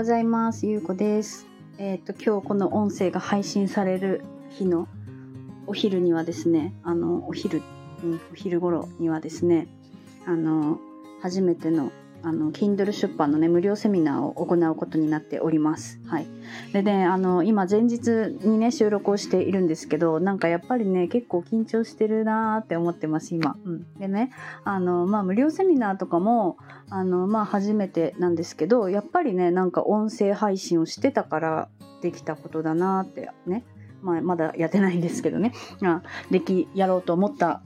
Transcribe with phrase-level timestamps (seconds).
[0.00, 0.66] ございます。
[0.66, 1.46] ゆうこです。
[1.76, 4.88] えっ、ー、と今日この音声が配信される日の
[5.66, 7.62] お昼にはですね、あのお昼、
[8.02, 9.68] うん、お昼頃にはですね、
[10.24, 10.78] あの
[11.20, 11.92] 初めての
[12.22, 16.00] あの Kindle 出版のね無料セミナーを行うことになっております。
[16.06, 16.26] はい、
[16.72, 18.08] でねあの今前日
[18.44, 23.56] にね収録をしているんですけどなんかやっぱりね結構緊張してるなーって思ってます今。
[23.64, 24.30] うん、でね
[24.64, 26.58] あの、まあ、無料セミナーとかも
[26.90, 31.68] あの、まあ、初めてなんですけどやっぱりねなんか音声配信をしてたから
[32.02, 33.64] できたことだなーってね
[34.02, 35.52] まあ、まだやってないんですけどね、
[35.82, 37.62] あ、できやろうと思った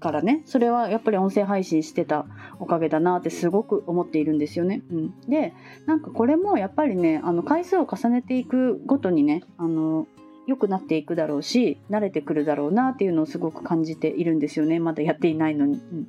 [0.00, 2.26] からねそれはやっぱり音声配信してた
[2.58, 4.82] おかげだなってすごく思っているんですよね。
[4.90, 5.52] うん、で
[5.86, 10.06] なんかこれもやっぱりねあの回数を重ねていくごとにねあの
[10.46, 15.74] 良くなっていくだろうし慣れてくるだろうなっていうのをすごく感じているんですよねまだやっていないのに。
[15.74, 16.06] うん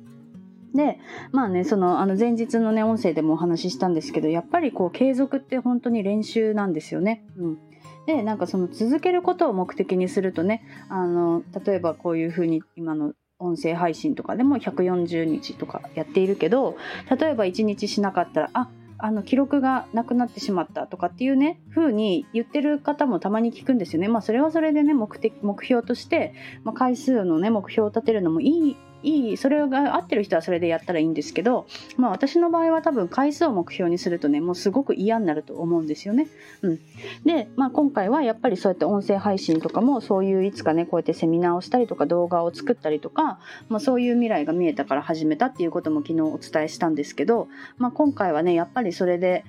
[0.74, 0.98] で
[1.32, 7.24] まあねそのあの前日のね音声でもお話ししたんですけどやっぱりこう継続って本当に練習なんですよね。
[7.38, 7.58] うん、
[8.06, 16.76] でなんかその続けることを目的にするとねあの例えばこういうふうに今の音声配信とかでも140日とかやっているけど
[17.10, 24.08] 例えば1日しなかったらああの記録がなくなってしまったとかっていうね風に言ってる方もたまに聞くんですよね。
[24.08, 26.32] まあそれはそれでね目的目標として、
[26.64, 31.66] まあ、回数のね目標を立てるのもいいいいそれが合ってる人はそれでやったらいいんですけど、
[31.96, 36.26] まあ、私の場合は多分回数を目標にするとねもうすごく嫌になると思うんですよね。
[36.62, 36.80] うん、
[37.24, 49.44] で、まあ、今回はやっぱりそうやって音声配信とかもそういういつかねこうやってセミナーをしたりとか動画を作ったりとか、まあ、そういう未来が見えたから始めたっていうことも昨日お伝えしたんですけど、まあ、今回はねやっぱりそれで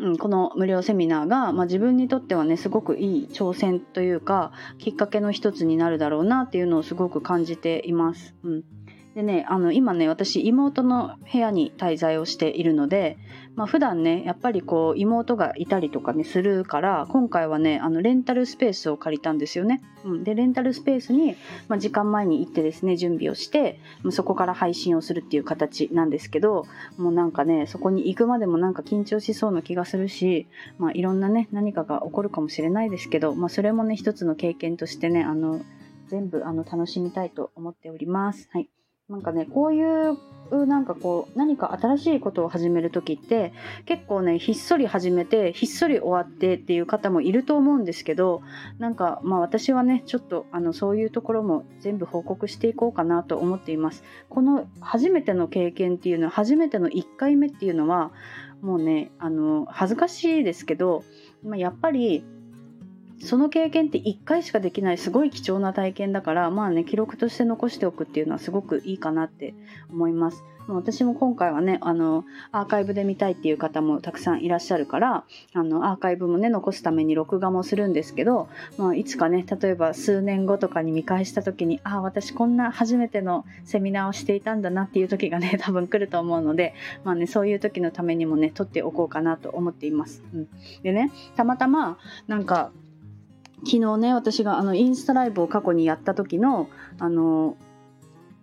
[0.00, 8.34] うん、この無料セミナーが、まあ、自分にとってはねすごくいい挑戦というかきっかけの一つになるだろうなっていうのをすごく感じています。
[8.42, 8.62] うん
[9.14, 13.18] でね、あの今ね私妹の部屋に滞在をしているので、
[13.56, 19.82] まあ、普段ねやっぱりこう妹がいたりとかねするから今回はねあのレンタルスペースを借りたんですよね。
[20.04, 21.34] うん、でレンタルスペースに、
[21.66, 26.66] まあ、時間前に行ってですね準備をしてまあそこから配信をするっていう形なんですけど
[26.96, 30.46] もうなんかねそこに行くまでもなんか緊張しそうな気がするし、
[30.78, 35.60] まあ、いろんなね何かが起こるかもしれないですけど、まあ、それもね一つの経験としてねあの
[36.06, 38.48] 全部あの楽しみたいと思っております。
[38.52, 38.70] はい
[39.10, 40.16] なんかねこういう
[40.66, 43.52] なんかこう何か新しいことを始める時って
[43.86, 48.42] 結構ねひっそり始めてひっそり終わってっていう方もいると思うんですけど
[48.78, 54.02] なんかまあ私はねちょっとあのそういうところも全部報告していこうかなと思っています。
[54.28, 58.10] この初めての経験っていうのは初めての1回目っていうのは
[58.60, 61.04] もうねあの恥ずかしいですけど、
[61.44, 62.24] まあ、やっぱり
[63.20, 69.54] その経験って1回しかできないすごい貴重な体験だからまあね記録として残しておくっていうのはすごくいいかなって
[69.90, 70.42] 思います。
[70.68, 78.48] 私も今回はねあのアーカイブで見たいっていう方もたくさんいらっしゃるからあのアーカイブもね残すために録画もするんですけど、
[78.78, 90.22] まあ、いつかね例えば数年後とかに見返した時にああ私こんな初めてのセミナーをしていたんだなっていう時がね 多分来ると思うので、まあね、そういう時のためにもね撮っておこうかなと思っています。
[90.34, 90.48] うん、
[90.82, 91.98] でねたまたま
[92.28, 92.70] なんか
[93.64, 97.56] 昨日ね私があのインスタライブを過去にやった時のあの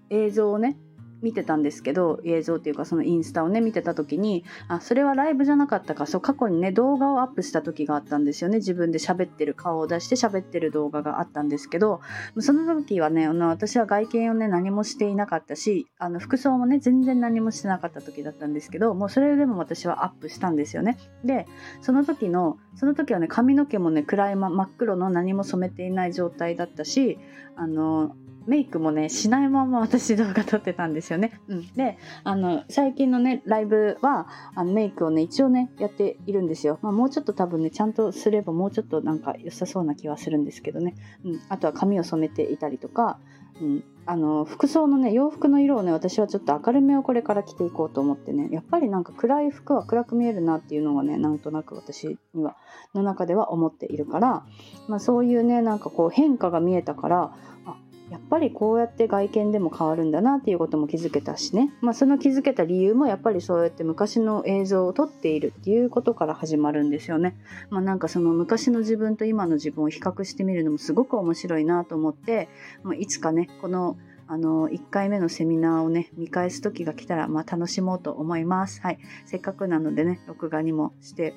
[0.10, 0.78] 映像をね
[1.22, 6.06] 見てたんですけど映像っていうかそのインスタをね見てた時にあそれはライブじゃなかったか。
[6.06, 8.58] そう過去にね動画をアップした時があったんですよね。
[8.58, 12.02] 自分で喋ってる顔を出して喋ってる動画があったんですけど
[12.40, 20.98] その時はねあの私は外見をね何もしていなかったしあの服装もね全然何もしてなかった時だったんですけどもうそれでも私はアップしたんですよね。
[21.24, 21.48] で
[21.82, 27.18] その時のその時はね髪の毛もね暗い、ま、真っ黒の何も染めていない状態だったし
[27.56, 28.16] あの
[28.48, 31.40] メイクもねしないまま私動画撮ってたんですよね。
[31.48, 36.80] うん、であの最近のねライブはあのメイクをね一応ねやっているんですよ。
[36.82, 40.96] まあ、もうちょっと多分ねちゃんとすればもうちょっとなんか良さそうな気はするんですけどね。
[41.26, 43.20] うん、あとは髪を染めていたりとか、
[43.62, 52.56] うん、あの服装のね洋服の色をね私はちょっと明るめをこれから着ていこうと思ってねやっぱりなんか暗い服は暗く見えるなっていうのがねなんとなく私には
[52.94, 54.46] の中では思っているから、
[54.88, 57.36] まあ、そういうねなんかこう変化が見えたから
[57.66, 57.76] あ
[58.10, 67.36] やっぱりこうやって外見でも変わるんだなっていうことも気づけたしね、まあ、その気づけた理由もやっぱりそうやって昔の映像を撮っているっていうことから始まるんですよね。
[67.70, 72.48] まあ、なんかその昔の自分と今の自分を比較してみるのもすごく面白いなと思って、
[72.84, 73.98] まあ、いつかねこの
[74.30, 78.82] あの1回目のセミナーをね見返す時が来たら、まあ、楽しもうと思います。
[78.82, 81.34] はい、せっかくなのでね録画にもして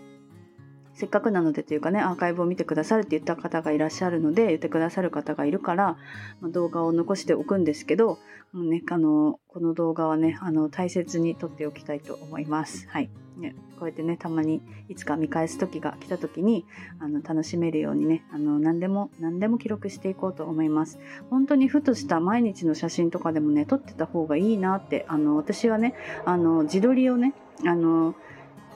[1.01, 5.97] せっかくなのでというかねアーカイブを見てくださるって言った方がいらっしゃるので言ってくださる方がいるから、
[6.43, 8.19] まあ、動画を残しておくんですけど
[8.53, 12.87] もう、ね、あのこの動画はねあの大切に撮っておきたいと思います。
[12.91, 13.09] はい
[13.39, 14.61] ね、こうやってねたまに
[14.91, 16.67] いつか見返す時が来た時に
[16.99, 20.99] あの楽しめるようにねあの何でも何でも記録していこうと思います
[21.31, 25.95] 本当にふとした毎日の写真とかでもね撮ってた方がいいなってあの私はね
[26.27, 27.33] あの自撮りをね
[27.67, 28.15] あの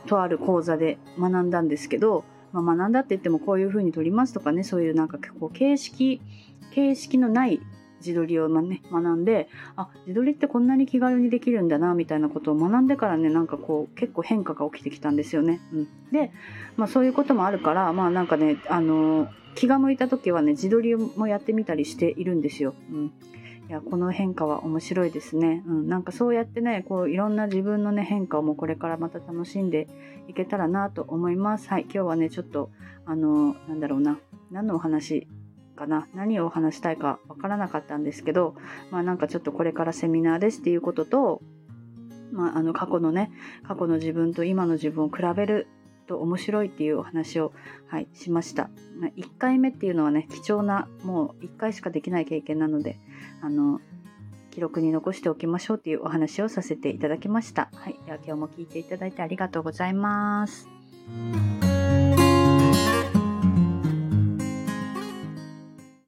[0.06, 6.20] とある講座で学んだんですけど、まあ、学んだって言ってもこういう風に撮りますとかねそういうなんかこう形式
[6.72, 7.60] 形式のない
[8.00, 15.60] 自撮りを、まね、学んであ自撮りってこんなに気軽にできるんだなみたいなことを学んでからねなんかこう結構変化が起きてきたんですよね。
[15.72, 16.30] うん、で、
[16.76, 22.74] まあ、そういうこともあるからまあなんかねあの気が向いた時はね自撮りもやってみたりしているんですよ。
[22.92, 23.12] うん
[23.68, 29.88] いやこの変化は面白いですね、うん、なんかそうやってねこういろんな自分のね変化をもうこれからまた楽しんで
[30.28, 31.68] いけたらなと思います。
[31.68, 31.82] はい。
[31.82, 32.70] 今日はねちょっと
[33.06, 34.18] あのなんだろうな。
[34.50, 35.26] 何のお話
[35.76, 36.08] かな。
[36.14, 38.54] 何をお話したいかわからなかったんですけど
[38.90, 41.42] まあなんかちょっとこれからセミナーですっていうことと
[42.32, 43.30] まあ、あの過去のね
[43.62, 45.68] 過去の自分と今の自分を比べる
[46.04, 47.52] と面白いっていうお話を、
[47.88, 48.70] はい、しました。
[49.16, 52.98] 1回目っていうのはね貴重なもう1回しかできない経験なので
[53.42, 53.80] あの
[54.50, 57.70] 記録に残しておきましょうっていうお話をさせていただきました。
[57.74, 60.68] はい、では今日も聞いていただいてありがとうございます。